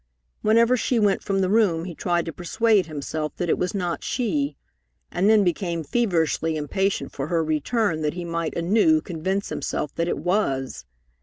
[0.41, 4.03] Whenever she went from the room he tried to persuade himself that it was not
[4.03, 4.57] she,
[5.11, 10.07] and then became feverishly impatient for her return that he might anew convince himself that
[10.07, 10.85] it was.